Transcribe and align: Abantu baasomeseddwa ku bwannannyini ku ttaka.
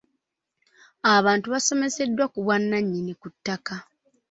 Abantu 1.15 1.45
baasomeseddwa 1.53 2.25
ku 2.33 2.37
bwannannyini 2.45 3.13
ku 3.21 3.27
ttaka. 3.33 3.75